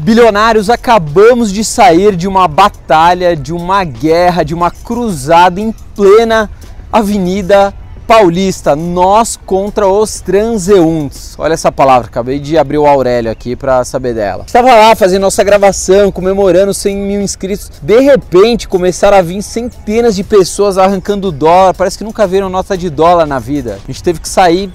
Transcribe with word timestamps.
Bilionários, 0.00 0.70
acabamos 0.70 1.52
de 1.52 1.62
sair 1.62 2.16
de 2.16 2.26
uma 2.26 2.48
batalha, 2.48 3.36
de 3.36 3.52
uma 3.52 3.84
guerra, 3.84 4.42
de 4.42 4.54
uma 4.54 4.70
cruzada 4.70 5.60
em 5.60 5.72
plena 5.94 6.48
Avenida 6.90 7.74
Paulista, 8.06 8.74
nós 8.74 9.36
contra 9.36 9.86
os 9.86 10.22
transeuntes. 10.22 11.34
Olha 11.38 11.52
essa 11.52 11.70
palavra, 11.70 12.08
acabei 12.08 12.38
de 12.38 12.56
abrir 12.56 12.78
o 12.78 12.86
Aurélio 12.86 13.30
aqui 13.30 13.54
para 13.54 13.84
saber 13.84 14.14
dela. 14.14 14.44
Estava 14.46 14.74
lá 14.74 14.96
fazendo 14.96 15.20
nossa 15.20 15.44
gravação, 15.44 16.10
comemorando 16.10 16.72
100 16.72 16.96
mil 16.96 17.20
inscritos. 17.20 17.70
De 17.82 18.00
repente 18.00 18.66
começaram 18.66 19.18
a 19.18 19.22
vir 19.22 19.42
centenas 19.42 20.16
de 20.16 20.24
pessoas 20.24 20.78
arrancando 20.78 21.30
dólar. 21.30 21.74
Parece 21.74 21.98
que 21.98 22.04
nunca 22.04 22.26
viram 22.26 22.48
nota 22.48 22.74
de 22.74 22.88
dólar 22.88 23.26
na 23.26 23.38
vida. 23.38 23.78
A 23.84 23.86
gente 23.86 24.02
teve 24.02 24.18
que 24.18 24.28
sair 24.30 24.72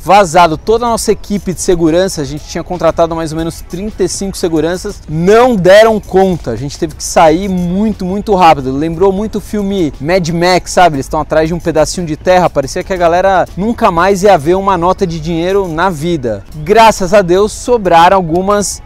vazado 0.00 0.56
toda 0.56 0.86
a 0.86 0.90
nossa 0.90 1.12
equipe 1.12 1.52
de 1.52 1.60
segurança, 1.60 2.22
a 2.22 2.24
gente 2.24 2.44
tinha 2.46 2.64
contratado 2.64 3.14
mais 3.14 3.32
ou 3.32 3.38
menos 3.38 3.60
35 3.62 4.36
seguranças, 4.36 5.02
não 5.08 5.56
deram 5.56 6.00
conta. 6.00 6.50
A 6.50 6.56
gente 6.56 6.78
teve 6.78 6.94
que 6.94 7.04
sair 7.04 7.48
muito, 7.48 8.04
muito 8.04 8.34
rápido. 8.34 8.72
Lembrou 8.72 9.12
muito 9.12 9.38
o 9.38 9.40
filme 9.40 9.92
Mad 10.00 10.28
Max, 10.30 10.72
sabe? 10.72 10.96
Eles 10.96 11.06
estão 11.06 11.20
atrás 11.20 11.48
de 11.48 11.54
um 11.54 11.60
pedacinho 11.60 12.06
de 12.06 12.16
terra. 12.16 12.48
Parecia 12.48 12.84
que 12.84 12.92
a 12.92 12.96
galera 12.96 13.46
nunca 13.56 13.90
mais 13.90 14.22
ia 14.22 14.38
ver 14.38 14.54
uma 14.54 14.76
nota 14.76 15.06
de 15.06 15.20
dinheiro 15.20 15.68
na 15.68 15.90
vida. 15.90 16.44
Graças 16.56 17.12
a 17.12 17.22
Deus 17.22 17.52
sobraram 17.52 18.16
algumas 18.16 18.80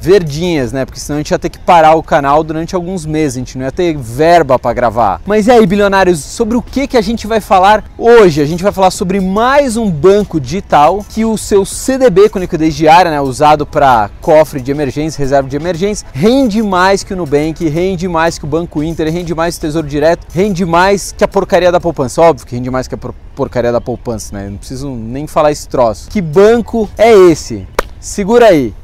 verdinhas, 0.00 0.72
né? 0.72 0.84
Porque 0.84 1.00
senão 1.00 1.16
a 1.16 1.20
gente 1.20 1.30
ia 1.30 1.38
ter 1.38 1.48
que 1.48 1.58
parar 1.58 1.94
o 1.94 2.02
canal 2.02 2.42
durante 2.42 2.74
alguns 2.74 3.04
meses, 3.04 3.36
a 3.36 3.40
gente 3.40 3.58
não 3.58 3.64
ia 3.64 3.72
ter 3.72 3.96
verba 3.96 4.58
para 4.58 4.72
gravar. 4.72 5.20
Mas 5.26 5.46
e 5.46 5.50
aí, 5.50 5.66
bilionários, 5.66 6.20
sobre 6.20 6.56
o 6.56 6.62
que 6.62 6.86
que 6.86 6.96
a 6.96 7.00
gente 7.00 7.26
vai 7.26 7.40
falar 7.40 7.84
hoje? 7.96 8.40
A 8.40 8.46
gente 8.46 8.62
vai 8.62 8.72
falar 8.72 8.90
sobre 8.90 9.20
mais 9.20 9.76
um 9.76 9.90
banco 9.90 10.40
digital 10.40 11.04
que 11.08 11.24
o 11.24 11.36
seu 11.36 11.64
CDB 11.64 12.28
com 12.28 12.38
liquidez 12.38 12.74
diária, 12.74 13.10
né, 13.10 13.20
usado 13.20 13.66
para 13.66 14.10
cofre 14.20 14.60
de 14.60 14.70
emergência, 14.70 15.18
reserva 15.18 15.48
de 15.48 15.56
emergência, 15.56 16.06
rende 16.12 16.62
mais 16.62 17.02
que 17.02 17.12
o 17.12 17.16
Nubank, 17.16 17.68
rende 17.68 18.08
mais 18.08 18.38
que 18.38 18.44
o 18.44 18.48
Banco 18.48 18.82
Inter, 18.82 19.12
rende 19.12 19.34
mais 19.34 19.56
que 19.56 19.66
o 19.66 19.68
Tesouro 19.68 19.88
Direto, 19.88 20.26
rende 20.32 20.64
mais 20.64 21.12
que 21.12 21.24
a 21.24 21.28
porcaria 21.28 21.72
da 21.72 21.80
poupança. 21.80 22.20
Óbvio 22.22 22.46
que 22.46 22.54
rende 22.54 22.70
mais 22.70 22.86
que 22.88 22.94
a 22.94 22.98
porcaria 23.34 23.72
da 23.72 23.80
poupança, 23.80 24.36
né? 24.36 24.48
Não 24.48 24.58
preciso 24.58 24.90
nem 24.90 25.26
falar 25.26 25.52
esse 25.52 25.68
troço. 25.68 26.08
Que 26.10 26.20
banco 26.20 26.88
é 26.96 27.12
esse? 27.12 27.66
Segura 28.00 28.46
aí. 28.46 28.74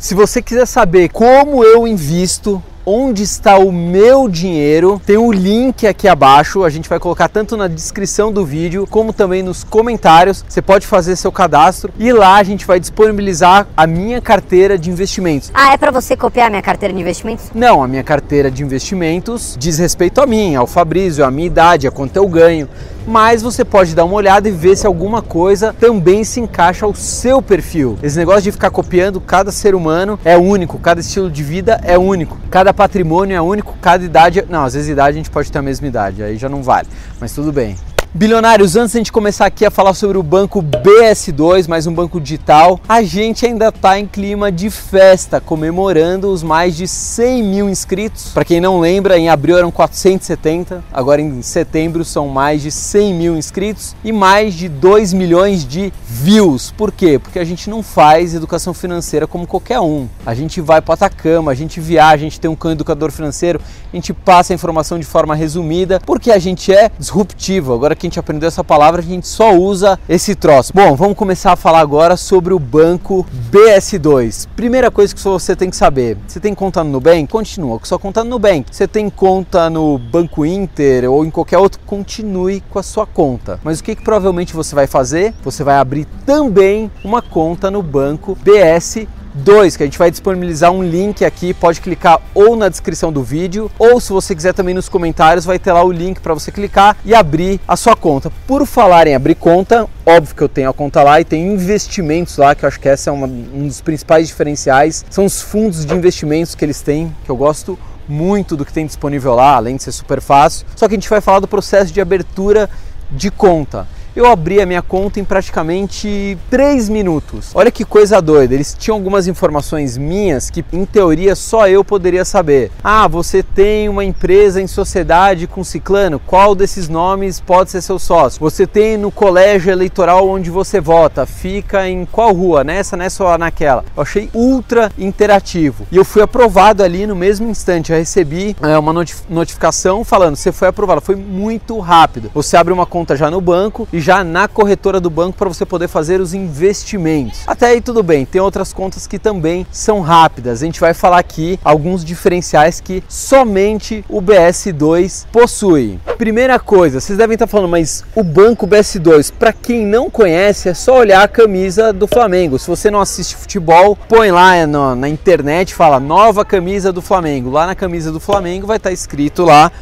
Se 0.00 0.14
você 0.14 0.40
quiser 0.40 0.66
saber 0.66 1.10
como 1.10 1.62
eu 1.62 1.86
invisto, 1.86 2.62
onde 2.84 3.22
está 3.22 3.58
o 3.58 3.70
meu 3.72 4.28
dinheiro, 4.28 5.00
tem 5.04 5.16
um 5.16 5.32
link 5.32 5.86
aqui 5.86 6.08
abaixo. 6.08 6.64
A 6.64 6.70
gente 6.70 6.88
vai 6.88 6.98
colocar 6.98 7.28
tanto 7.28 7.56
na 7.56 7.68
descrição 7.68 8.32
do 8.32 8.44
vídeo 8.44 8.86
como 8.88 9.12
também 9.12 9.42
nos 9.42 9.64
comentários. 9.64 10.44
Você 10.48 10.62
pode 10.62 10.86
fazer 10.86 11.16
seu 11.16 11.30
cadastro 11.30 11.92
e 11.98 12.12
lá 12.12 12.36
a 12.36 12.42
gente 12.42 12.66
vai 12.66 12.80
disponibilizar 12.80 13.66
a 13.76 13.86
minha 13.86 14.20
carteira 14.20 14.78
de 14.78 14.90
investimentos. 14.90 15.50
Ah, 15.54 15.72
é 15.72 15.76
para 15.76 15.90
você 15.90 16.16
copiar 16.16 16.46
a 16.46 16.50
minha 16.50 16.62
carteira 16.62 16.94
de 16.94 17.00
investimentos? 17.00 17.50
Não, 17.54 17.82
a 17.82 17.88
minha 17.88 18.02
carteira 18.02 18.50
de 18.50 18.62
investimentos 18.62 19.56
diz 19.58 19.78
respeito 19.78 20.20
a 20.20 20.26
mim, 20.26 20.54
ao 20.54 20.66
Fabrício, 20.66 21.24
à 21.24 21.30
minha 21.30 21.46
idade, 21.46 21.86
a 21.86 21.90
quanto 21.90 22.16
eu 22.16 22.28
ganho 22.28 22.68
mas 23.06 23.42
você 23.42 23.64
pode 23.64 23.94
dar 23.94 24.04
uma 24.04 24.14
olhada 24.14 24.48
e 24.48 24.52
ver 24.52 24.76
se 24.76 24.86
alguma 24.86 25.22
coisa 25.22 25.74
também 25.78 26.24
se 26.24 26.40
encaixa 26.40 26.86
ao 26.86 26.94
seu 26.94 27.40
perfil. 27.42 27.98
Esse 28.02 28.16
negócio 28.16 28.42
de 28.42 28.52
ficar 28.52 28.70
copiando 28.70 29.20
cada 29.20 29.50
ser 29.50 29.74
humano 29.74 30.18
é 30.24 30.36
único, 30.36 30.78
cada 30.78 31.00
estilo 31.00 31.30
de 31.30 31.42
vida 31.42 31.80
é 31.82 31.98
único, 31.98 32.38
cada 32.50 32.69
patrimônio 32.72 33.36
é 33.36 33.40
único, 33.40 33.76
cada 33.80 34.04
idade. 34.04 34.44
Não, 34.48 34.64
às 34.64 34.74
vezes 34.74 34.88
idade 34.88 35.16
a 35.16 35.18
gente 35.18 35.30
pode 35.30 35.50
ter 35.50 35.58
a 35.58 35.62
mesma 35.62 35.86
idade, 35.86 36.22
aí 36.22 36.36
já 36.36 36.48
não 36.48 36.62
vale, 36.62 36.88
mas 37.20 37.32
tudo 37.32 37.52
bem. 37.52 37.76
Bilionários, 38.12 38.74
antes 38.74 38.90
de 38.90 38.98
a 38.98 39.00
gente 39.00 39.12
começar 39.12 39.46
aqui 39.46 39.64
a 39.64 39.70
falar 39.70 39.94
sobre 39.94 40.18
o 40.18 40.22
banco 40.22 40.60
BS2, 40.60 41.68
mais 41.68 41.86
um 41.86 41.94
banco 41.94 42.20
digital, 42.20 42.80
a 42.88 43.04
gente 43.04 43.46
ainda 43.46 43.68
está 43.68 44.00
em 44.00 44.04
clima 44.04 44.50
de 44.50 44.68
festa, 44.68 45.40
comemorando 45.40 46.28
os 46.28 46.42
mais 46.42 46.76
de 46.76 46.88
100 46.88 47.42
mil 47.44 47.68
inscritos. 47.68 48.32
Para 48.34 48.44
quem 48.44 48.60
não 48.60 48.80
lembra, 48.80 49.16
em 49.16 49.28
abril 49.28 49.56
eram 49.56 49.70
470, 49.70 50.82
agora 50.92 51.20
em 51.20 51.40
setembro 51.40 52.04
são 52.04 52.26
mais 52.26 52.62
de 52.62 52.72
100 52.72 53.14
mil 53.14 53.36
inscritos 53.38 53.94
e 54.02 54.10
mais 54.10 54.54
de 54.54 54.68
2 54.68 55.12
milhões 55.12 55.64
de 55.64 55.92
views. 56.04 56.74
Por 56.76 56.90
quê? 56.90 57.16
Porque 57.16 57.38
a 57.38 57.44
gente 57.44 57.70
não 57.70 57.80
faz 57.80 58.34
educação 58.34 58.74
financeira 58.74 59.24
como 59.24 59.46
qualquer 59.46 59.78
um. 59.78 60.08
A 60.26 60.34
gente 60.34 60.60
vai 60.60 60.80
para 60.80 60.94
Atacama, 60.94 61.52
a 61.52 61.54
gente 61.54 61.78
viaja, 61.78 62.14
a 62.14 62.28
gente 62.28 62.40
tem 62.40 62.50
um 62.50 62.56
cão 62.56 62.72
educador 62.72 63.12
financeiro, 63.12 63.60
a 63.92 63.96
gente 63.96 64.12
passa 64.12 64.52
a 64.52 64.54
informação 64.54 64.98
de 64.98 65.06
forma 65.06 65.32
resumida, 65.36 66.00
porque 66.04 66.32
a 66.32 66.40
gente 66.40 66.72
é 66.72 66.90
disruptivo. 66.98 67.72
Agora 67.72 67.99
que 68.00 68.06
a 68.06 68.08
gente 68.08 68.18
aprendeu 68.18 68.48
essa 68.48 68.64
palavra, 68.64 69.00
a 69.00 69.04
gente 69.04 69.28
só 69.28 69.54
usa 69.54 69.98
esse 70.08 70.34
troço. 70.34 70.72
Bom, 70.74 70.96
vamos 70.96 71.16
começar 71.16 71.52
a 71.52 71.56
falar 71.56 71.80
agora 71.80 72.16
sobre 72.16 72.54
o 72.54 72.58
banco 72.58 73.26
BS2. 73.52 74.48
Primeira 74.56 74.90
coisa 74.90 75.14
que 75.14 75.20
você 75.20 75.54
tem 75.54 75.68
que 75.68 75.76
saber: 75.76 76.16
você 76.26 76.40
tem 76.40 76.54
conta 76.54 76.82
no 76.82 76.90
Nubank? 76.90 77.26
Continua 77.28 77.78
com 77.78 77.84
sua 77.84 77.98
conta 77.98 78.24
no 78.24 78.30
Nubank. 78.30 78.74
Você 78.74 78.88
tem 78.88 79.10
conta 79.10 79.68
no 79.68 79.98
Banco 79.98 80.46
Inter 80.46 81.10
ou 81.10 81.24
em 81.24 81.30
qualquer 81.30 81.58
outro? 81.58 81.78
Continue 81.84 82.62
com 82.70 82.78
a 82.78 82.82
sua 82.82 83.06
conta. 83.06 83.60
Mas 83.62 83.80
o 83.80 83.84
que, 83.84 83.94
que 83.94 84.02
provavelmente 84.02 84.54
você 84.54 84.74
vai 84.74 84.86
fazer? 84.86 85.34
Você 85.44 85.62
vai 85.62 85.76
abrir 85.76 86.06
também 86.24 86.90
uma 87.04 87.20
conta 87.20 87.70
no 87.70 87.82
banco 87.82 88.36
BS 88.42 89.06
2, 89.34 89.76
que 89.76 89.82
a 89.82 89.86
gente 89.86 89.98
vai 89.98 90.10
disponibilizar 90.10 90.70
um 90.70 90.82
link 90.82 91.24
aqui, 91.24 91.54
pode 91.54 91.80
clicar 91.80 92.20
ou 92.34 92.56
na 92.56 92.68
descrição 92.68 93.12
do 93.12 93.22
vídeo, 93.22 93.70
ou 93.78 94.00
se 94.00 94.12
você 94.12 94.34
quiser 94.34 94.52
também 94.52 94.74
nos 94.74 94.88
comentários, 94.88 95.44
vai 95.44 95.58
ter 95.58 95.72
lá 95.72 95.82
o 95.82 95.92
link 95.92 96.20
para 96.20 96.34
você 96.34 96.50
clicar 96.50 96.96
e 97.04 97.14
abrir 97.14 97.60
a 97.66 97.76
sua 97.76 97.96
conta. 97.96 98.30
Por 98.46 98.66
falar 98.66 99.06
em 99.06 99.14
abrir 99.14 99.34
conta, 99.34 99.88
óbvio 100.04 100.34
que 100.34 100.42
eu 100.42 100.48
tenho 100.48 100.70
a 100.70 100.74
conta 100.74 101.02
lá 101.02 101.20
e 101.20 101.24
tem 101.24 101.52
investimentos 101.52 102.36
lá, 102.36 102.54
que 102.54 102.64
eu 102.64 102.68
acho 102.68 102.80
que 102.80 102.88
essa 102.88 103.10
é 103.10 103.12
uma, 103.12 103.26
um 103.26 103.66
dos 103.66 103.80
principais 103.80 104.28
diferenciais, 104.28 105.04
são 105.10 105.24
os 105.24 105.40
fundos 105.40 105.84
de 105.84 105.94
investimentos 105.94 106.54
que 106.54 106.64
eles 106.64 106.80
têm, 106.80 107.14
que 107.24 107.30
eu 107.30 107.36
gosto 107.36 107.78
muito 108.08 108.56
do 108.56 108.64
que 108.64 108.72
tem 108.72 108.84
disponível 108.84 109.34
lá, 109.34 109.54
além 109.54 109.76
de 109.76 109.84
ser 109.84 109.92
super 109.92 110.20
fácil. 110.20 110.66
Só 110.74 110.88
que 110.88 110.94
a 110.94 110.98
gente 110.98 111.08
vai 111.08 111.20
falar 111.20 111.38
do 111.38 111.46
processo 111.46 111.92
de 111.92 112.00
abertura 112.00 112.68
de 113.10 113.30
conta 113.30 113.86
eu 114.14 114.26
abri 114.26 114.60
a 114.60 114.66
minha 114.66 114.82
conta 114.82 115.20
em 115.20 115.24
praticamente 115.24 116.36
3 116.50 116.88
minutos. 116.88 117.50
Olha 117.54 117.70
que 117.70 117.84
coisa 117.84 118.20
doida, 118.20 118.54
eles 118.54 118.76
tinham 118.78 118.96
algumas 118.96 119.28
informações 119.28 119.96
minhas 119.96 120.50
que 120.50 120.64
em 120.72 120.84
teoria 120.84 121.34
só 121.34 121.68
eu 121.68 121.84
poderia 121.84 122.24
saber. 122.24 122.70
Ah, 122.82 123.06
você 123.06 123.42
tem 123.42 123.88
uma 123.88 124.04
empresa 124.04 124.60
em 124.60 124.66
sociedade 124.66 125.46
com 125.46 125.62
ciclano, 125.62 126.18
qual 126.18 126.54
desses 126.54 126.88
nomes 126.88 127.40
pode 127.40 127.70
ser 127.70 127.82
seu 127.82 127.98
sócio? 127.98 128.40
Você 128.40 128.66
tem 128.66 128.96
no 128.96 129.10
colégio 129.10 129.70
eleitoral 129.70 130.28
onde 130.28 130.50
você 130.50 130.80
vota, 130.80 131.26
fica 131.26 131.88
em 131.88 132.04
qual 132.04 132.32
rua, 132.32 132.64
nessa, 132.64 132.96
nessa 132.96 133.24
ou 133.24 133.38
naquela? 133.38 133.84
Eu 133.96 134.02
achei 134.02 134.30
ultra 134.34 134.90
interativo 134.98 135.86
e 135.90 135.96
eu 135.96 136.04
fui 136.04 136.22
aprovado 136.22 136.82
ali 136.82 137.06
no 137.06 137.14
mesmo 137.14 137.48
instante. 137.48 137.92
Eu 137.92 137.98
recebi 137.98 138.56
é, 138.62 138.78
uma 138.78 138.92
notificação 139.28 140.04
falando, 140.04 140.36
você 140.36 140.52
foi 140.52 140.68
aprovado, 140.68 141.00
foi 141.00 141.16
muito 141.16 141.78
rápido. 141.78 142.30
Você 142.34 142.56
abre 142.56 142.72
uma 142.72 142.86
conta 142.86 143.16
já 143.16 143.30
no 143.30 143.40
banco 143.40 143.88
e 143.92 143.99
já 144.00 144.24
na 144.24 144.48
corretora 144.48 145.00
do 145.00 145.10
banco 145.10 145.36
para 145.36 145.48
você 145.48 145.64
poder 145.64 145.88
fazer 145.88 146.20
os 146.20 146.34
investimentos. 146.34 147.42
Até 147.46 147.66
aí 147.66 147.80
tudo 147.80 148.02
bem, 148.02 148.24
tem 148.24 148.40
outras 148.40 148.72
contas 148.72 149.06
que 149.06 149.18
também 149.18 149.66
são 149.70 150.00
rápidas. 150.00 150.62
A 150.62 150.66
gente 150.66 150.80
vai 150.80 150.94
falar 150.94 151.18
aqui 151.18 151.58
alguns 151.64 152.04
diferenciais 152.04 152.80
que 152.80 153.02
somente 153.08 154.04
o 154.08 154.20
BS2 154.20 155.26
possui. 155.32 155.98
Primeira 156.18 156.58
coisa, 156.58 157.00
vocês 157.00 157.18
devem 157.18 157.34
estar 157.34 157.46
falando, 157.46 157.70
mas 157.70 158.04
o 158.14 158.22
banco 158.22 158.66
BS2, 158.66 159.32
para 159.38 159.52
quem 159.52 159.86
não 159.86 160.10
conhece, 160.10 160.68
é 160.68 160.74
só 160.74 160.98
olhar 160.98 161.22
a 161.22 161.28
camisa 161.28 161.92
do 161.92 162.06
Flamengo. 162.06 162.58
Se 162.58 162.68
você 162.68 162.90
não 162.90 163.00
assiste 163.00 163.36
futebol, 163.36 163.96
põe 164.08 164.30
lá 164.30 164.66
na, 164.66 164.94
na 164.94 165.08
internet, 165.08 165.74
fala 165.74 165.98
nova 165.98 166.44
camisa 166.44 166.92
do 166.92 167.00
Flamengo. 167.00 167.50
Lá 167.50 167.66
na 167.66 167.74
camisa 167.74 168.12
do 168.12 168.20
Flamengo 168.20 168.66
vai 168.66 168.76
estar 168.76 168.92
escrito 168.92 169.44
lá 169.44 169.72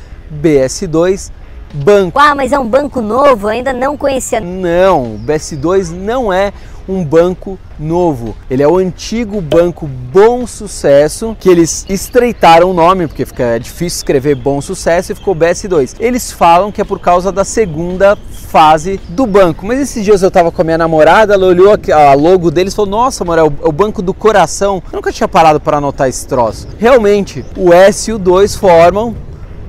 BS2 0.42 1.30
banco. 1.72 2.18
Ah, 2.18 2.34
mas 2.34 2.52
é 2.52 2.58
um 2.58 2.66
banco 2.66 3.00
novo, 3.00 3.48
ainda 3.48 3.72
não 3.72 3.96
conhecia. 3.96 4.40
Não, 4.40 5.14
o 5.14 5.18
BS2 5.18 5.90
não 5.90 6.32
é 6.32 6.52
um 6.88 7.04
banco 7.04 7.58
novo. 7.78 8.34
Ele 8.50 8.62
é 8.62 8.68
o 8.68 8.78
antigo 8.78 9.40
banco 9.40 9.86
Bom 9.86 10.46
Sucesso, 10.46 11.36
que 11.38 11.48
eles 11.48 11.84
estreitaram 11.88 12.70
o 12.70 12.74
nome, 12.74 13.06
porque 13.06 13.26
fica 13.26 13.42
é 13.44 13.58
difícil 13.58 13.98
escrever 13.98 14.34
Bom 14.34 14.60
Sucesso 14.60 15.12
e 15.12 15.14
ficou 15.14 15.36
BS2. 15.36 15.96
Eles 16.00 16.32
falam 16.32 16.72
que 16.72 16.80
é 16.80 16.84
por 16.84 16.98
causa 16.98 17.30
da 17.30 17.44
segunda 17.44 18.16
fase 18.16 18.98
do 19.10 19.26
banco. 19.26 19.66
Mas 19.66 19.78
esses 19.80 20.02
dias 20.02 20.22
eu 20.22 20.30
tava 20.30 20.50
com 20.50 20.62
a 20.62 20.64
minha 20.64 20.78
namorada, 20.78 21.34
ela 21.34 21.46
olhou 21.46 21.76
a 21.92 22.14
logo 22.14 22.50
deles 22.50 22.72
e 22.72 22.76
falou: 22.76 22.90
Nossa, 22.90 23.22
amor, 23.22 23.38
é 23.38 23.42
o, 23.42 23.46
é 23.46 23.68
o 23.68 23.72
banco 23.72 24.00
do 24.00 24.14
coração. 24.14 24.82
Eu 24.90 24.96
nunca 24.96 25.12
tinha 25.12 25.28
parado 25.28 25.60
para 25.60 25.76
anotar 25.76 26.08
esse 26.08 26.26
troço. 26.26 26.66
Realmente, 26.78 27.44
o 27.56 27.72
S 27.72 28.10
e 28.10 28.14
o 28.14 28.18
2 28.18 28.56
formam 28.56 29.14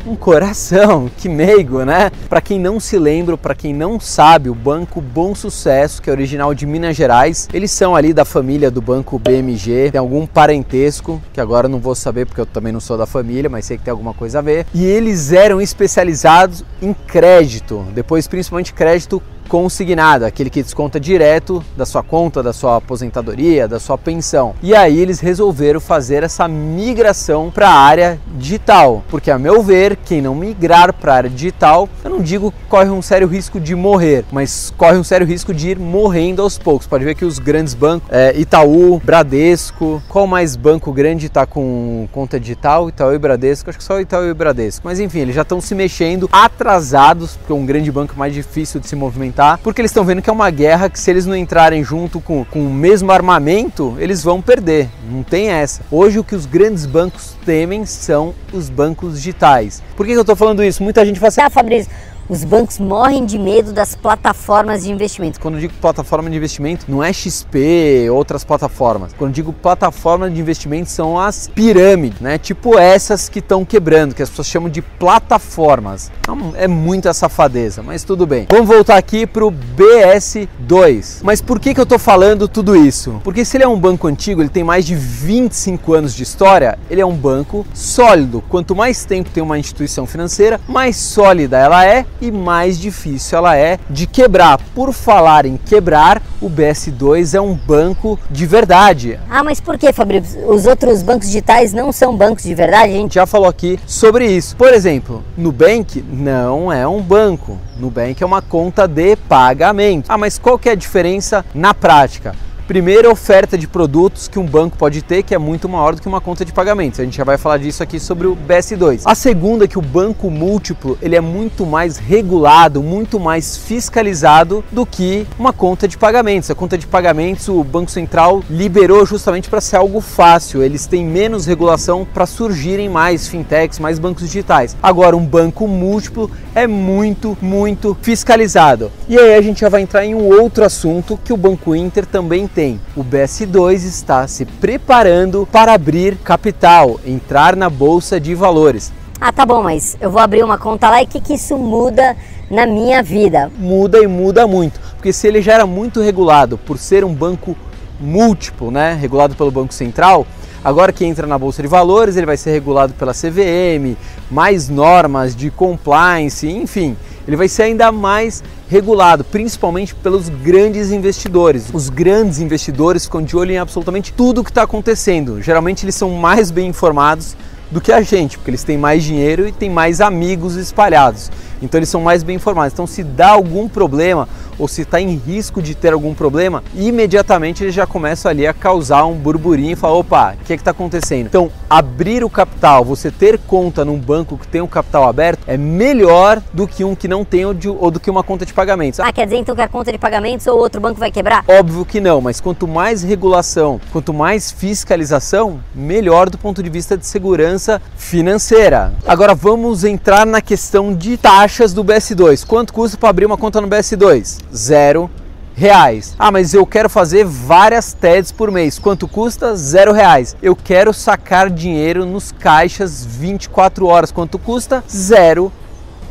um 0.06 0.16
coração, 0.16 1.10
que 1.18 1.30
meigo, 1.30 1.84
né? 1.84 2.12
Para 2.28 2.42
quem 2.42 2.60
não 2.60 2.80
se 2.80 2.98
lembra, 2.98 3.38
para 3.38 3.56
quem 3.56 3.74
não 3.74 4.00
sabe, 4.00 4.50
o 4.50 4.56
Banco 4.56 5.02
Bom 5.02 5.34
Sucesso, 5.36 6.02
que 6.02 6.10
é 6.10 6.14
original 6.14 6.54
de 6.54 6.66
Minas 6.66 6.96
Gerais, 6.96 7.48
eles 7.54 7.72
são 7.72 7.96
ali 7.96 8.14
da 8.14 8.26
família 8.26 8.72
do 8.72 8.82
Banco 8.82 9.20
BMG, 9.20 9.92
tem 9.92 10.00
algum 10.00 10.26
parentesco, 10.26 11.22
que 11.34 11.42
agora 11.42 11.68
não 11.68 11.80
vou 11.80 11.96
saber 11.96 12.26
porque 12.26 12.42
eu 12.42 12.46
também 12.46 12.72
não 12.72 12.80
sou 12.80 12.98
da 12.98 13.06
família, 13.06 13.50
mas 13.50 13.66
sei 13.66 13.78
que 13.78 13.84
tem 13.84 13.92
alguma 13.92 14.14
coisa 14.14 14.40
a 14.40 14.42
ver. 14.42 14.66
E 14.74 14.86
eles 14.86 15.32
eram 15.32 15.62
especializados 15.62 16.64
em 16.82 16.94
crédito, 16.94 17.86
depois 17.94 18.28
principalmente 18.28 18.74
crédito 18.74 19.22
consignado, 19.50 20.26
aquele 20.26 20.50
que 20.50 20.64
desconta 20.64 21.00
direto 21.00 21.64
da 21.76 21.86
sua 21.86 22.04
conta, 22.04 22.44
da 22.44 22.54
sua 22.54 22.78
aposentadoria, 22.78 23.68
da 23.68 23.80
sua 23.80 23.98
pensão. 23.98 24.54
E 24.62 24.76
aí 24.76 25.00
eles 25.00 25.20
resolveram 25.20 25.82
fazer 25.82 26.24
essa 26.24 26.48
migração 26.48 27.52
para 27.52 27.68
a 27.68 27.74
área 27.74 28.20
digital, 28.38 29.04
porque 29.10 29.32
a 29.32 29.40
meu 29.40 29.64
ver, 29.64 29.98
quem 30.06 30.22
não 30.22 30.36
migrar 30.36 30.94
para 30.94 31.14
a 31.14 31.16
área 31.18 31.30
digital, 31.30 31.90
eu 32.04 32.12
não 32.12 32.22
digo 32.22 32.54
corre 32.70 32.90
um 32.90 33.02
sério 33.02 33.28
risco 33.28 33.60
de 33.60 33.76
morrer, 33.76 34.24
mas 34.32 34.72
corre 34.78 34.98
um 34.98 35.04
sério 35.04 35.26
risco 35.26 35.54
de 35.54 35.70
ir 35.70 35.80
morrendo 35.80 36.42
aos 36.42 36.58
poucos. 36.58 36.86
Pode 36.86 37.04
ver 37.04 37.16
que 37.16 37.26
os 37.26 37.40
grandes 37.40 37.74
bancos, 37.74 38.08
é, 38.12 38.38
Itaú, 38.38 39.02
Bradesco, 39.04 40.02
qual 40.08 40.28
mais 40.28 40.56
banco 40.56 40.94
grande 40.94 41.26
está 41.26 41.46
com 41.48 42.08
conta 42.12 42.40
digital? 42.40 42.88
Itaú 42.90 43.14
e 43.14 43.18
Bradesco, 43.18 43.70
acho 43.70 43.80
que 43.80 43.84
só 43.84 44.00
Itaú 44.00 44.26
e 44.26 44.34
Bradesco. 44.34 44.82
Mas 44.86 45.00
enfim, 45.00 45.20
eles 45.20 45.36
já 45.36 45.42
estão 45.42 45.60
se 45.60 45.74
mexendo 45.74 46.30
atrasados, 46.32 47.38
porque 47.38 47.52
é 47.52 47.56
um 47.56 47.66
grande 47.66 47.92
banco 47.92 48.14
mais 48.16 48.34
difícil 48.34 48.80
de 48.80 48.88
se 48.88 48.96
movimentar, 48.96 49.39
porque 49.64 49.80
eles 49.80 49.92
estão 49.92 50.04
vendo 50.04 50.22
que 50.22 50.30
é 50.30 50.34
uma 50.34 50.50
guerra 50.50 50.90
que 50.90 51.00
se 51.00 51.10
eles 51.10 51.26
não 51.26 51.36
entrarem 51.36 51.84
junto 51.84 52.20
com, 52.20 52.44
com 52.44 52.60
o 52.60 52.70
mesmo 52.70 53.12
armamento, 53.12 53.96
eles 53.98 54.22
vão 54.22 54.42
perder. 54.42 54.90
Não 55.10 55.24
tem 55.24 55.50
essa. 55.50 55.82
Hoje 55.90 56.20
o 56.20 56.24
que 56.24 56.36
os 56.36 56.46
grandes 56.46 56.86
bancos 56.86 57.38
temem 57.46 57.86
são 57.86 58.34
os 58.52 58.70
bancos 58.70 59.16
digitais. 59.16 59.82
Por 59.96 60.06
que, 60.06 60.12
que 60.12 60.18
eu 60.18 60.22
estou 60.22 60.36
falando 60.36 60.64
isso? 60.64 60.84
Muita 60.84 61.06
gente 61.06 61.20
fala 61.20 61.30
assim, 61.30 61.42
ah, 61.42 61.50
Fabrício, 61.50 61.90
os 62.30 62.44
bancos 62.44 62.78
morrem 62.78 63.26
de 63.26 63.40
medo 63.40 63.74
das 63.74 63.96
plataformas 63.96 64.84
de 64.84 64.92
investimento. 64.92 65.40
Quando 65.40 65.60
digo 65.60 65.74
plataforma 65.82 66.30
de 66.30 66.38
investimento, 66.38 66.86
não 66.88 67.04
é 67.04 67.12
XP, 67.12 68.08
outras 68.12 68.44
plataformas. 68.44 69.12
Quando 69.18 69.34
digo 69.34 69.52
plataforma 69.52 70.30
de 70.30 70.40
investimento, 70.40 70.92
são 70.92 71.20
as 71.20 71.48
pirâmides, 71.48 72.22
né? 72.22 72.38
Tipo 72.38 72.78
essas 72.78 73.28
que 73.28 73.40
estão 73.40 73.66
quebrando, 73.66 74.14
que 74.14 74.22
as 74.22 74.30
pessoas 74.30 74.48
chamam 74.48 74.70
de 74.70 74.82
plataformas. 74.82 76.12
Então, 76.22 76.54
é 76.56 76.68
muita 76.68 77.14
safadeza, 77.16 77.82
mas 77.82 78.04
tudo 78.04 78.28
bem. 78.28 78.46
Vamos 78.52 78.68
voltar 78.68 78.98
aqui 78.98 79.26
para 79.26 79.46
o 79.46 79.52
BS2. 79.52 81.22
Mas 81.24 81.42
por 81.42 81.60
que, 81.60 81.74
que 81.74 81.80
eu 81.80 81.84
estou 81.84 81.98
falando 81.98 82.48
tudo 82.48 82.76
isso? 82.76 83.20
Porque 83.24 83.44
se 83.44 83.58
ele 83.58 83.64
é 83.64 83.68
um 83.68 83.80
banco 83.80 84.08
antigo, 84.08 84.42
ele 84.42 84.50
tem 84.50 84.64
mais 84.64 84.86
de 84.86 84.94
25 84.94 85.94
anos 85.94 86.14
de 86.14 86.22
história, 86.22 86.78
ele 86.92 87.02
é 87.02 87.06
um 87.06 87.16
banco 87.16 87.66
sólido. 87.74 88.44
Quanto 88.48 88.76
mais 88.76 89.04
tempo 89.04 89.32
tem 89.32 89.42
uma 89.42 89.58
instituição 89.58 90.06
financeira, 90.06 90.62
mais 90.68 90.96
sólida 90.96 91.58
ela 91.58 91.84
é 91.84 92.06
e 92.22 92.32
mais 92.32 92.80
difícil 92.80 93.38
ela 93.38 93.56
é 93.56 93.80
de 93.90 94.08
quebrar. 94.08 94.60
Por 94.76 94.94
falar 94.94 95.46
em 95.46 95.58
quebrar, 95.58 96.22
o 96.42 96.50
BS2 96.50 97.34
é 97.34 97.42
um 97.42 97.54
banco 97.54 98.20
de 98.30 98.46
verdade. 98.46 99.20
Ah, 99.30 99.44
mas 99.44 99.60
por 99.60 99.78
que, 99.78 99.92
Fabrício? 99.92 100.50
Os 100.50 100.66
outros 100.66 101.02
bancos 101.02 101.28
digitais 101.28 101.74
não 101.74 101.92
são 101.92 102.16
bancos 102.16 102.44
de 102.44 102.56
verdade? 102.56 102.94
A 102.94 102.98
gente 102.98 103.16
já 103.16 103.26
falou 103.26 103.48
aqui 103.48 103.80
sobre 103.86 104.26
isso. 104.26 104.56
Por 104.56 104.74
exemplo, 104.74 105.24
Nubank 105.38 106.04
não 106.12 106.72
é 106.72 106.88
um 106.88 107.02
banco. 107.02 107.58
Nubank 107.78 108.22
é 108.22 108.26
uma 108.26 108.42
conta 108.42 108.88
de 108.88 109.16
pagamento. 109.16 110.06
Ah, 110.10 110.18
mas 110.18 110.38
qual 110.38 110.60
que 110.60 110.70
é 110.70 110.74
a 110.74 110.76
diferença 110.76 111.46
na 111.54 111.74
prática? 111.74 112.36
Primeira 112.70 113.10
oferta 113.10 113.58
de 113.58 113.68
produtos 113.68 114.28
que 114.28 114.38
um 114.38 114.46
banco 114.46 114.78
pode 114.78 115.02
ter, 115.02 115.24
que 115.24 115.34
é 115.34 115.40
muito 115.40 115.68
maior 115.68 115.96
do 115.96 116.02
que 116.04 116.08
uma 116.08 116.22
conta 116.22 116.46
de 116.46 116.54
pagamentos. 116.54 117.00
A 117.00 117.04
gente 117.04 117.18
já 117.18 117.24
vai 117.24 117.36
falar 117.36 117.58
disso 117.58 117.82
aqui 117.82 118.00
sobre 118.00 118.28
o 118.28 118.38
BS2. 118.48 119.02
A 119.06 119.16
segunda 119.16 119.66
é 119.66 119.68
que 119.68 119.80
o 119.80 119.82
banco 119.82 120.30
múltiplo 120.30 120.96
ele 121.02 121.16
é 121.16 121.20
muito 121.20 121.66
mais 121.66 121.98
regulado, 121.98 122.84
muito 122.84 123.20
mais 123.20 123.58
fiscalizado 123.58 124.64
do 124.72 124.86
que 124.86 125.26
uma 125.40 125.52
conta 125.52 125.88
de 125.88 125.98
pagamentos. 125.98 126.52
A 126.52 126.54
conta 126.54 126.78
de 126.78 126.86
pagamentos 126.86 127.48
o 127.48 127.64
Banco 127.64 127.90
Central 127.90 128.44
liberou 128.48 129.04
justamente 129.04 129.50
para 129.50 129.62
ser 129.62 129.78
algo 129.78 130.00
fácil. 130.00 130.62
Eles 130.62 130.86
têm 130.86 131.04
menos 131.04 131.48
regulação 131.48 132.06
para 132.06 132.28
surgirem 132.28 132.88
mais 132.88 133.28
fintechs, 133.28 133.80
mais 133.80 133.98
bancos 133.98 134.28
digitais. 134.28 134.78
Agora 134.84 135.18
um 135.18 135.26
banco 135.26 135.68
múltiplo 135.68 136.30
é 136.54 136.68
muito, 136.68 137.36
muito 137.42 137.98
fiscalizado. 138.04 138.92
E 139.08 139.18
aí 139.18 139.34
a 139.34 139.42
gente 139.42 139.62
já 139.62 139.70
vai 139.70 139.82
entrar 139.82 140.06
em 140.06 140.14
um 140.14 140.40
outro 140.40 140.64
assunto 140.64 141.20
que 141.26 141.34
o 141.34 141.38
Banco 141.38 141.76
Inter 141.76 142.06
também 142.06 142.48
tem 142.48 142.59
tem. 142.60 142.78
O 142.94 143.06
BS2 143.06 143.86
está 143.86 144.28
se 144.28 144.44
preparando 144.44 145.48
para 145.50 145.72
abrir 145.72 146.18
capital, 146.18 147.00
entrar 147.06 147.56
na 147.56 147.70
bolsa 147.70 148.20
de 148.20 148.36
valores. 148.36 148.92
Ah, 149.22 149.32
tá 149.32 149.46
bom, 149.46 149.64
mas 149.64 149.96
eu 150.02 150.12
vou 150.12 150.20
abrir 150.20 150.44
uma 150.44 150.58
conta 150.58 150.90
lá 150.90 151.02
e 151.02 151.06
o 151.06 151.08
que, 151.08 151.22
que 151.22 151.36
isso 151.36 151.58
muda 151.58 152.18
na 152.52 152.68
minha 152.68 153.02
vida? 153.02 153.50
Muda 153.58 154.00
e 154.00 154.08
muda 154.08 154.46
muito, 154.46 154.78
porque 154.98 155.14
se 155.14 155.26
ele 155.26 155.42
já 155.42 155.54
era 155.54 155.66
muito 155.66 156.02
regulado 156.02 156.58
por 156.58 156.78
ser 156.78 157.06
um 157.06 157.14
banco 157.14 157.56
múltiplo, 157.98 158.70
né, 158.70 158.94
regulado 158.94 159.36
pelo 159.36 159.52
Banco 159.52 159.74
Central, 159.74 160.28
Agora 160.62 160.92
que 160.92 161.06
entra 161.06 161.26
na 161.26 161.38
bolsa 161.38 161.62
de 161.62 161.70
valores, 161.70 162.18
ele 162.18 162.26
vai 162.26 162.36
ser 162.36 162.52
regulado 162.52 162.94
pela 162.94 163.14
CVM, 163.14 163.96
mais 164.30 164.68
normas 164.68 165.34
de 165.34 165.50
compliance, 165.50 166.50
enfim, 166.50 166.98
ele 167.28 167.36
vai 167.36 167.48
ser 167.48 167.64
ainda 167.64 167.92
mais 167.92 168.44
regulado, 168.70 169.24
principalmente 169.24 169.96
pelos 169.96 170.30
grandes 170.30 170.92
investidores. 170.92 171.70
Os 171.74 171.90
grandes 171.90 172.40
investidores 172.40 173.06
ficam 173.06 173.22
de 173.22 173.36
olho 173.36 173.52
em 173.52 173.58
absolutamente 173.58 174.14
tudo 174.14 174.42
o 174.42 174.44
que 174.44 174.52
está 174.52 174.64
acontecendo. 174.64 175.42
Geralmente 175.42 175.86
eles 175.86 175.96
são 175.96 176.12
mais 176.12 176.52
bem 176.52 176.68
informados 176.68 177.36
do 177.72 177.80
que 177.80 177.92
a 177.92 178.02
gente, 178.02 178.38
porque 178.38 178.52
eles 178.52 178.64
têm 178.64 178.78
mais 178.78 179.04
dinheiro 179.04 179.48
e 179.48 179.52
têm 179.52 179.70
mais 179.70 180.02
amigos 180.02 180.56
espalhados. 180.56 181.32
Então 181.62 181.78
eles 181.78 181.90
são 181.90 182.02
mais 182.02 182.24
bem 182.24 182.38
informados. 182.38 182.74
Então 182.74 182.88
se 182.88 183.04
dá 183.04 183.30
algum 183.30 183.68
problema 183.68 184.28
ou 184.58 184.68
se 184.68 184.82
está 184.82 185.00
em 185.00 185.16
risco 185.16 185.62
de 185.62 185.74
ter 185.74 185.94
algum 185.94 186.14
problema, 186.14 186.64
imediatamente 186.76 187.64
eles 187.64 187.74
já 187.74 187.88
começam 187.88 188.30
ali 188.30 188.46
a 188.46 188.54
causar 188.54 189.06
um 189.06 189.16
burburinho 189.16 189.72
e 189.72 189.76
falar, 189.76 189.96
opa, 189.96 190.36
o 190.40 190.46
que 190.46 190.54
é 190.54 190.56
está 190.56 190.72
acontecendo? 190.72 191.28
Então 191.28 191.50
abrir 191.70 192.24
o 192.24 192.30
capital, 192.30 192.84
você 192.84 193.10
ter 193.10 193.38
conta 193.40 193.86
num 193.86 193.98
banco 193.98 194.38
que 194.38 194.48
tem 194.48 194.62
um 194.62 194.68
capital 194.68 195.08
aberto 195.08 195.40
é 195.48 195.58
melhor 195.58 196.42
do 196.54 196.68
que 196.68 196.84
um 196.84 196.94
que 196.94 197.08
não 197.08 197.24
tem 197.24 197.46
ou, 197.46 197.54
de, 197.54 197.70
ou 197.70 197.90
do 197.90 198.00
que 198.00 198.10
uma 198.10 198.24
conta 198.24 198.46
de 198.46 198.54
pagamentos. 198.54 199.00
Ah, 199.00 199.14
quer 199.14 199.26
dizer 199.26 199.38
então 199.38 199.56
que 199.56 199.62
a 199.62 199.68
conta 199.68 199.92
de 199.92 199.98
pagamentos 199.98 200.46
ou 200.48 200.58
outro 200.58 200.82
banco 200.82 201.00
vai 201.00 201.12
quebrar? 201.12 201.44
Óbvio 201.48 201.86
que 201.86 202.02
não, 202.02 202.20
mas 202.20 202.42
quanto 202.42 202.68
mais 202.68 203.04
regulação, 203.04 203.80
quanto 203.92 204.14
mais 204.14 204.52
fiscalização, 204.52 205.60
melhor 205.74 206.30
do 206.30 206.38
ponto 206.38 206.62
de 206.62 206.70
vista 206.70 206.98
de 206.98 207.06
segurança 207.06 207.59
financeira. 207.96 208.94
Agora 209.06 209.36
vamos 209.36 209.84
entrar 209.84 210.26
na 210.26 210.42
questão 210.42 210.94
de 210.94 211.18
taxas 211.18 211.74
do 211.74 211.84
BS2. 211.84 212.46
Quanto 212.46 212.74
custa 212.74 212.98
para 212.98 213.10
abrir 213.10 213.26
uma 213.26 213.38
conta 213.38 213.60
no 213.60 213.68
BS2? 213.68 214.40
Zero 214.56 215.10
reais. 215.54 216.16
Ah, 216.18 216.32
mas 216.32 216.54
eu 216.54 216.66
quero 216.66 216.90
fazer 216.90 217.26
várias 217.26 217.92
TEDs 217.92 218.32
por 218.32 218.50
mês. 218.50 218.80
Quanto 218.80 219.08
custa? 219.08 219.56
Zero 219.56 219.92
reais. 219.92 220.36
Eu 220.42 220.56
quero 220.56 220.94
sacar 220.94 221.50
dinheiro 221.50 222.06
nos 222.06 222.32
caixas 222.32 223.06
24 223.06 223.86
horas. 223.86 224.12
Quanto 224.12 224.40
custa? 224.40 224.84
Zero 224.90 225.52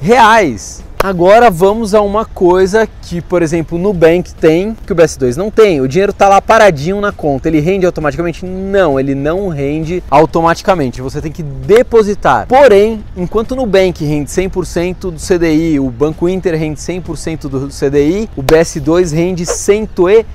reais. 0.01 0.83
Agora 1.01 1.49
vamos 1.49 1.95
a 1.95 2.01
uma 2.01 2.25
coisa 2.25 2.89
que, 3.03 3.21
por 3.21 3.41
exemplo, 3.41 3.79
o 3.79 3.81
Nubank 3.81 4.35
tem, 4.35 4.77
que 4.85 4.93
o 4.93 4.97
BS2 4.97 5.37
não 5.37 5.49
tem. 5.49 5.81
O 5.81 5.87
dinheiro 5.87 6.11
está 6.11 6.29
lá 6.29 6.43
paradinho 6.43 7.01
na 7.01 7.13
conta. 7.13 7.47
Ele 7.47 7.61
rende 7.61 7.87
automaticamente? 7.87 8.45
Não, 8.45 8.99
ele 8.99 9.15
não 9.15 9.49
rende 9.49 10.03
automaticamente. 10.11 11.01
Você 11.01 11.21
tem 11.21 11.31
que 11.31 11.43
depositar. 11.43 12.49
Porém, 12.49 13.05
enquanto 13.17 13.53
o 13.53 13.57
Nubank 13.57 14.05
rende 14.05 14.29
100% 14.29 15.13
do 15.13 15.21
CDI, 15.21 15.79
o 15.79 15.89
Banco 15.89 16.29
Inter 16.29 16.59
rende 16.59 16.81
100% 16.81 17.43
do 17.49 17.69
CDI, 17.69 18.29
o 18.37 18.43
BS2 18.43 19.15
rende 19.15 19.45
100%. 19.45 20.27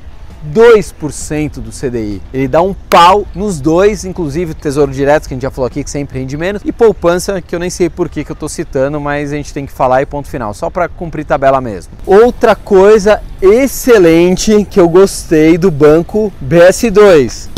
2% 0.51 1.53
do 1.59 1.71
CDI. 1.71 2.21
Ele 2.33 2.47
dá 2.47 2.61
um 2.61 2.73
pau 2.73 3.25
nos 3.33 3.59
dois, 3.59 4.05
inclusive 4.05 4.53
Tesouro 4.53 4.91
Direto, 4.91 5.27
que 5.27 5.33
a 5.33 5.35
gente 5.35 5.43
já 5.43 5.51
falou 5.51 5.67
aqui, 5.67 5.83
que 5.83 5.89
sempre 5.89 6.19
rende 6.19 6.35
menos, 6.35 6.61
e 6.65 6.71
poupança, 6.71 7.41
que 7.41 7.55
eu 7.55 7.59
nem 7.59 7.69
sei 7.69 7.89
por 7.89 8.09
que, 8.09 8.23
que 8.23 8.31
eu 8.31 8.35
estou 8.35 8.49
citando, 8.49 8.99
mas 8.99 9.31
a 9.31 9.35
gente 9.35 9.53
tem 9.53 9.65
que 9.65 9.71
falar 9.71 10.01
e 10.01 10.05
ponto 10.05 10.27
final, 10.27 10.53
só 10.53 10.69
para 10.69 10.89
cumprir 10.89 11.25
tabela 11.25 11.61
mesmo. 11.61 11.93
Outra 12.05 12.55
coisa 12.55 13.21
excelente 13.41 14.65
que 14.65 14.79
eu 14.79 14.89
gostei 14.89 15.57
do 15.57 15.71
banco 15.71 16.31
BS2, 16.43 17.49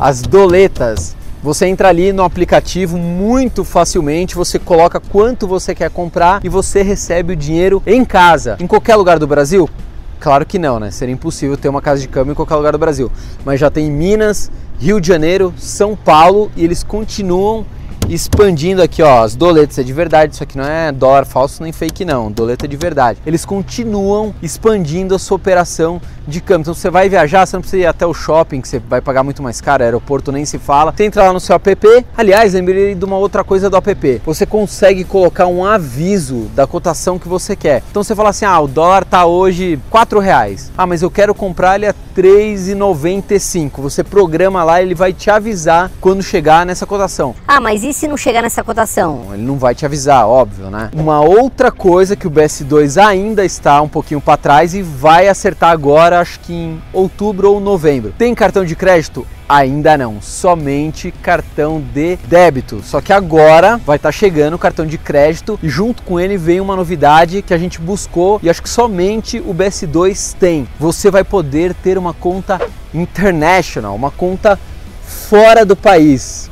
as 0.00 0.22
doletas. 0.22 1.14
Você 1.42 1.66
entra 1.66 1.90
ali 1.90 2.10
no 2.10 2.22
aplicativo 2.22 2.96
muito 2.96 3.64
facilmente, 3.64 4.34
você 4.34 4.58
coloca 4.58 4.98
quanto 4.98 5.46
você 5.46 5.74
quer 5.74 5.90
comprar 5.90 6.42
e 6.42 6.48
você 6.48 6.80
recebe 6.80 7.34
o 7.34 7.36
dinheiro 7.36 7.82
em 7.86 8.02
casa. 8.02 8.56
Em 8.58 8.66
qualquer 8.66 8.96
lugar 8.96 9.18
do 9.18 9.26
Brasil? 9.26 9.68
Claro 10.24 10.46
que 10.46 10.58
não, 10.58 10.80
né? 10.80 10.90
Seria 10.90 11.12
impossível 11.12 11.54
ter 11.54 11.68
uma 11.68 11.82
casa 11.82 12.00
de 12.00 12.08
câmbio 12.08 12.32
em 12.32 12.34
qualquer 12.34 12.54
lugar 12.54 12.72
do 12.72 12.78
Brasil. 12.78 13.12
Mas 13.44 13.60
já 13.60 13.70
tem 13.70 13.90
Minas, 13.90 14.50
Rio 14.80 14.98
de 14.98 15.06
Janeiro, 15.06 15.52
São 15.58 15.94
Paulo 15.94 16.50
e 16.56 16.64
eles 16.64 16.82
continuam 16.82 17.66
expandindo 18.08 18.80
aqui, 18.80 19.02
ó, 19.02 19.22
as 19.22 19.36
doletas 19.36 19.78
é 19.78 19.82
de 19.82 19.92
verdade, 19.92 20.32
isso 20.32 20.42
aqui 20.42 20.56
não 20.56 20.64
é 20.64 20.90
dólar 20.90 21.26
falso 21.26 21.62
nem 21.62 21.72
fake 21.72 22.06
não, 22.06 22.32
doleta 22.32 22.64
é 22.64 22.68
de 22.68 22.76
verdade. 22.76 23.18
Eles 23.26 23.44
continuam 23.44 24.34
expandindo 24.40 25.14
a 25.14 25.18
sua 25.18 25.36
operação 25.36 26.00
de 26.26 26.40
câmbio. 26.40 26.62
Então 26.62 26.74
você 26.74 26.90
vai 26.90 27.08
viajar, 27.08 27.46
você 27.46 27.56
não 27.56 27.60
precisa 27.60 27.82
ir 27.82 27.86
até 27.86 28.06
o 28.06 28.14
shopping, 28.14 28.60
que 28.60 28.68
você 28.68 28.78
vai 28.78 29.00
pagar 29.00 29.22
muito 29.22 29.42
mais 29.42 29.60
caro, 29.60 29.82
aeroporto 29.82 30.32
nem 30.32 30.44
se 30.44 30.58
fala. 30.58 30.92
Você 30.96 31.04
entra 31.04 31.24
lá 31.24 31.32
no 31.32 31.40
seu 31.40 31.56
app. 31.56 32.06
Aliás, 32.16 32.54
lembrei 32.54 32.94
de 32.94 33.04
uma 33.04 33.16
outra 33.16 33.44
coisa 33.44 33.68
do 33.68 33.76
app. 33.76 34.22
Você 34.24 34.46
consegue 34.46 35.04
colocar 35.04 35.46
um 35.46 35.64
aviso 35.64 36.50
da 36.54 36.66
cotação 36.66 37.18
que 37.18 37.28
você 37.28 37.54
quer. 37.56 37.82
Então 37.90 38.02
você 38.02 38.14
fala 38.14 38.30
assim: 38.30 38.44
ah, 38.44 38.60
o 38.60 38.68
dólar 38.68 39.04
tá 39.04 39.24
hoje 39.24 39.78
R$ 39.92 40.20
reais. 40.20 40.70
Ah, 40.76 40.86
mas 40.86 41.02
eu 41.02 41.10
quero 41.10 41.34
comprar 41.34 41.76
ele 41.76 41.86
a 41.86 41.94
3,95. 42.16 43.82
Você 43.82 44.04
programa 44.04 44.62
lá, 44.62 44.80
ele 44.80 44.94
vai 44.94 45.12
te 45.12 45.30
avisar 45.30 45.90
quando 46.00 46.22
chegar 46.22 46.64
nessa 46.64 46.86
cotação. 46.86 47.34
Ah, 47.46 47.60
mas 47.60 47.82
e 47.82 47.92
se 47.92 48.06
não 48.06 48.16
chegar 48.16 48.42
nessa 48.42 48.62
cotação? 48.62 49.30
Ele 49.32 49.42
não 49.42 49.58
vai 49.58 49.74
te 49.74 49.84
avisar, 49.84 50.26
óbvio, 50.26 50.70
né? 50.70 50.90
Uma 50.94 51.20
outra 51.20 51.72
coisa 51.72 52.14
que 52.14 52.26
o 52.26 52.30
BS2 52.30 53.02
ainda 53.04 53.44
está 53.44 53.82
um 53.82 53.88
pouquinho 53.88 54.20
para 54.20 54.36
trás 54.36 54.74
e 54.74 54.82
vai 54.82 55.28
acertar 55.28 55.70
agora, 55.70 56.13
acho 56.14 56.40
que 56.40 56.52
em 56.52 56.82
outubro 56.92 57.52
ou 57.52 57.60
novembro. 57.60 58.14
Tem 58.16 58.34
cartão 58.34 58.64
de 58.64 58.74
crédito? 58.74 59.26
Ainda 59.48 59.98
não, 59.98 60.22
somente 60.22 61.10
cartão 61.10 61.82
de 61.92 62.16
débito. 62.26 62.80
Só 62.82 63.00
que 63.00 63.12
agora 63.12 63.78
vai 63.84 63.96
estar 63.96 64.08
tá 64.08 64.12
chegando 64.12 64.54
o 64.54 64.58
cartão 64.58 64.86
de 64.86 64.96
crédito 64.96 65.58
e 65.62 65.68
junto 65.68 66.02
com 66.02 66.18
ele 66.18 66.38
vem 66.38 66.60
uma 66.60 66.76
novidade 66.76 67.42
que 67.42 67.52
a 67.52 67.58
gente 67.58 67.80
buscou 67.80 68.40
e 68.42 68.48
acho 68.48 68.62
que 68.62 68.68
somente 68.68 69.38
o 69.40 69.54
BS2 69.54 70.34
tem. 70.38 70.66
Você 70.80 71.10
vai 71.10 71.24
poder 71.24 71.74
ter 71.74 71.98
uma 71.98 72.14
conta 72.14 72.60
international, 72.94 73.94
uma 73.94 74.10
conta 74.10 74.58
fora 75.02 75.64
do 75.64 75.76
país. 75.76 76.50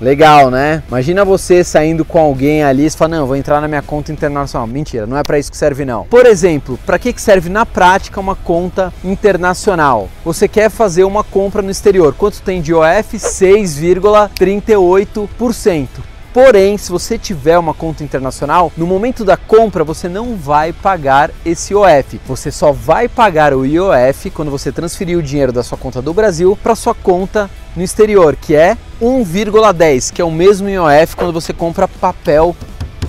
Legal, 0.00 0.50
né? 0.50 0.82
Imagina 0.88 1.24
você 1.24 1.64
saindo 1.64 2.04
com 2.04 2.18
alguém 2.18 2.62
ali 2.62 2.86
e 2.86 2.90
fala, 2.90 3.16
não, 3.16 3.26
vou 3.26 3.36
entrar 3.36 3.60
na 3.60 3.68
minha 3.68 3.82
conta 3.82 4.12
internacional. 4.12 4.66
Mentira, 4.66 5.06
não 5.06 5.16
é 5.16 5.22
para 5.22 5.38
isso 5.38 5.50
que 5.50 5.56
serve 5.56 5.84
não. 5.84 6.04
Por 6.04 6.26
exemplo, 6.26 6.76
para 6.84 6.98
que 6.98 7.14
serve 7.20 7.48
na 7.48 7.64
prática 7.64 8.20
uma 8.20 8.34
conta 8.34 8.92
internacional? 9.02 10.08
Você 10.24 10.48
quer 10.48 10.70
fazer 10.70 11.04
uma 11.04 11.24
compra 11.24 11.62
no 11.62 11.70
exterior. 11.70 12.14
Quanto 12.14 12.42
tem 12.42 12.60
de 12.60 12.74
OF? 12.74 13.16
6,38%. 13.16 15.88
Porém, 16.36 16.76
se 16.76 16.92
você 16.92 17.16
tiver 17.16 17.58
uma 17.58 17.72
conta 17.72 18.04
internacional, 18.04 18.70
no 18.76 18.86
momento 18.86 19.24
da 19.24 19.38
compra 19.38 19.82
você 19.82 20.06
não 20.06 20.36
vai 20.36 20.70
pagar 20.70 21.30
esse 21.46 21.72
IOF. 21.72 22.20
Você 22.26 22.52
só 22.52 22.72
vai 22.72 23.08
pagar 23.08 23.54
o 23.54 23.64
IOF 23.64 24.28
quando 24.28 24.50
você 24.50 24.70
transferir 24.70 25.16
o 25.16 25.22
dinheiro 25.22 25.50
da 25.50 25.62
sua 25.62 25.78
conta 25.78 26.02
do 26.02 26.12
Brasil 26.12 26.54
para 26.62 26.74
sua 26.74 26.94
conta 26.94 27.48
no 27.74 27.82
exterior, 27.82 28.36
que 28.36 28.54
é 28.54 28.76
1,10, 29.00 30.12
que 30.12 30.20
é 30.20 30.24
o 30.26 30.30
mesmo 30.30 30.68
IOF 30.68 31.16
quando 31.16 31.32
você 31.32 31.54
compra 31.54 31.88
papel 31.88 32.54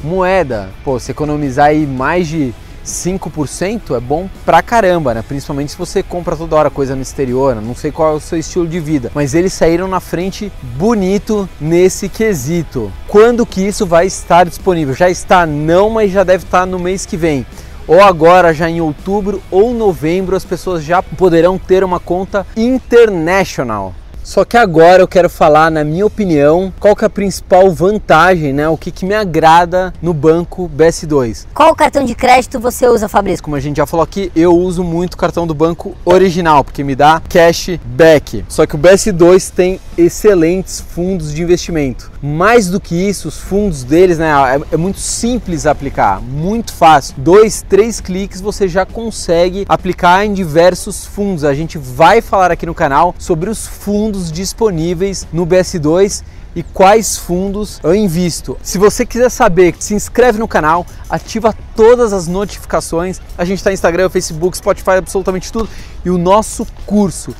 moeda. 0.01 0.69
Pô, 0.85 0.97
você 0.97 1.11
economizar 1.11 1.65
aí 1.65 1.85
mais 1.85 2.29
de 2.29 2.53
5% 2.87 3.95
é 3.95 3.99
bom 3.99 4.29
pra 4.45 4.61
caramba, 4.61 5.13
né? 5.13 5.23
Principalmente 5.27 5.73
se 5.73 5.77
você 5.77 6.01
compra 6.01 6.35
toda 6.35 6.55
hora 6.55 6.69
coisa 6.69 6.95
no 6.95 7.01
exterior, 7.01 7.55
né? 7.55 7.61
não 7.63 7.75
sei 7.75 7.91
qual 7.91 8.13
é 8.13 8.15
o 8.15 8.19
seu 8.19 8.39
estilo 8.39 8.67
de 8.67 8.79
vida, 8.79 9.11
mas 9.13 9.35
eles 9.35 9.53
saíram 9.53 9.87
na 9.87 9.99
frente 9.99 10.51
bonito 10.77 11.47
nesse 11.59 12.09
quesito. 12.09 12.91
Quando 13.07 13.45
que 13.45 13.61
isso 13.61 13.85
vai 13.85 14.07
estar 14.07 14.45
disponível? 14.45 14.95
Já 14.95 15.09
está 15.09 15.45
não, 15.45 15.89
mas 15.89 16.11
já 16.11 16.23
deve 16.23 16.45
estar 16.45 16.65
no 16.65 16.79
mês 16.79 17.05
que 17.05 17.17
vem 17.17 17.45
ou 17.87 18.01
agora 18.01 18.53
já 18.53 18.69
em 18.69 18.81
outubro 18.81 19.41
ou 19.49 19.73
novembro 19.73 20.35
as 20.35 20.43
pessoas 20.43 20.83
já 20.83 21.01
poderão 21.01 21.57
ter 21.57 21.83
uma 21.83 21.99
conta 21.99 22.45
international. 22.55 23.95
Só 24.27 24.43
que 24.43 24.57
agora 24.57 25.01
eu 25.01 25.07
quero 25.07 25.29
falar, 25.29 25.71
na 25.71 25.85
minha 25.85 26.05
opinião, 26.05 26.73
qual 26.81 26.93
que 26.93 27.05
é 27.05 27.07
a 27.07 27.09
principal 27.09 27.71
vantagem, 27.71 28.51
né? 28.51 28.67
O 28.67 28.75
que, 28.75 28.91
que 28.91 29.05
me 29.05 29.15
agrada 29.15 29.93
no 30.01 30.13
banco 30.13 30.69
BS2. 30.75 31.45
Qual 31.53 31.73
cartão 31.73 32.03
de 32.03 32.13
crédito 32.13 32.59
você 32.59 32.85
usa, 32.89 33.07
Fabrício? 33.07 33.41
Como 33.41 33.55
a 33.55 33.59
gente 33.61 33.77
já 33.77 33.85
falou 33.85 34.03
aqui, 34.03 34.29
eu 34.35 34.53
uso 34.53 34.83
muito 34.83 35.13
o 35.13 35.17
cartão 35.17 35.47
do 35.47 35.53
banco 35.53 35.95
original, 36.03 36.61
porque 36.61 36.83
me 36.83 36.93
dá 36.93 37.21
cashback. 37.29 38.43
Só 38.49 38.65
que 38.65 38.75
o 38.75 38.77
BS2 38.77 39.49
tem 39.49 39.79
excelentes 39.97 40.81
fundos 40.81 41.33
de 41.33 41.41
investimento. 41.41 42.11
Mais 42.21 42.69
do 42.69 42.81
que 42.81 42.95
isso, 42.95 43.29
os 43.29 43.37
fundos 43.37 43.85
deles, 43.85 44.17
né? 44.17 44.29
É, 44.29 44.75
é 44.75 44.77
muito 44.77 44.99
simples 44.99 45.65
aplicar, 45.65 46.21
muito 46.21 46.73
fácil. 46.73 47.15
Dois, 47.17 47.61
três 47.61 48.01
cliques 48.01 48.41
você 48.41 48.67
já 48.67 48.85
consegue 48.85 49.65
aplicar 49.69 50.25
em 50.25 50.33
diversos 50.33 51.05
fundos. 51.05 51.45
A 51.45 51.53
gente 51.53 51.77
vai 51.77 52.19
falar 52.19 52.51
aqui 52.51 52.65
no 52.65 52.75
canal 52.75 53.15
sobre 53.17 53.49
os 53.49 53.65
fundos 53.65 54.16
fundos 54.17 54.31
disponíveis 54.31 55.27
no 55.31 55.45
BS2 55.45 56.23
e 56.55 56.63
quais 56.63 57.17
fundos 57.17 57.79
eu 57.83 57.93
invisto. 57.93 58.57
Se 58.63 58.79
você 58.79 59.05
quiser 59.05 59.29
saber, 59.29 59.75
se 59.79 59.93
inscreve 59.93 60.39
no 60.39 60.47
canal, 60.47 60.85
ativa 61.07 61.53
todas 61.75 62.13
as 62.13 62.27
notificações. 62.27 63.21
A 63.37 63.45
gente 63.45 63.59
está 63.59 63.69
no 63.69 63.75
Instagram, 63.75 64.09
Facebook, 64.09 64.57
Spotify, 64.57 64.91
absolutamente 64.91 65.51
tudo. 65.51 65.69
E 66.03 66.09
o 66.09 66.17
nosso 66.17 66.65
curso 66.85 67.35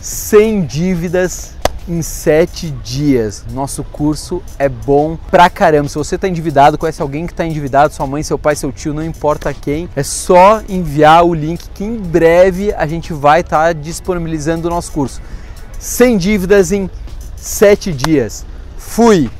sem 0.00 0.64
dívidas 0.64 1.52
em 1.88 2.00
sete 2.00 2.70
dias. 2.84 3.44
Nosso 3.52 3.82
curso 3.82 4.40
é 4.56 4.68
bom 4.68 5.18
pra 5.32 5.50
caramba. 5.50 5.88
Se 5.88 5.96
você 5.96 6.14
está 6.14 6.28
endividado, 6.28 6.78
conhece 6.78 7.02
alguém 7.02 7.26
que 7.26 7.32
está 7.32 7.44
endividado, 7.44 7.92
sua 7.92 8.06
mãe, 8.06 8.22
seu 8.22 8.38
pai, 8.38 8.54
seu 8.54 8.70
tio, 8.70 8.94
não 8.94 9.04
importa 9.04 9.52
quem, 9.52 9.88
é 9.96 10.02
só 10.04 10.62
enviar 10.68 11.24
o 11.24 11.34
link 11.34 11.68
que 11.74 11.82
em 11.82 11.96
breve 11.96 12.72
a 12.74 12.86
gente 12.86 13.12
vai 13.12 13.40
estar 13.40 13.66
tá 13.66 13.72
disponibilizando 13.72 14.68
o 14.68 14.70
nosso 14.70 14.92
curso 14.92 15.20
sem 15.80 16.16
dívidas 16.18 16.70
em 16.70 16.88
sete 17.36 17.90
dias. 17.90 18.44
Fui! 18.76 19.30